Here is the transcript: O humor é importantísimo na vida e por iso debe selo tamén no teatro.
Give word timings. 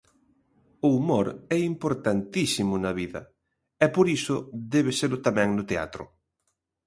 O 0.87 0.87
humor 0.97 1.27
é 1.57 1.59
importantísimo 1.73 2.75
na 2.83 2.91
vida 3.01 3.21
e 3.85 3.87
por 3.95 4.05
iso 4.17 4.35
debe 4.73 4.91
selo 4.99 5.17
tamén 5.27 5.49
no 5.53 5.63
teatro. 5.71 6.03